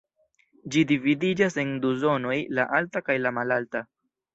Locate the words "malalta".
3.41-3.89